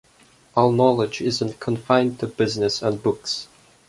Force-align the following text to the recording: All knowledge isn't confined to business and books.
All 0.55 0.71
knowledge 0.71 1.21
isn't 1.21 1.59
confined 1.59 2.17
to 2.21 2.25
business 2.27 2.81
and 2.81 3.03
books. 3.03 3.45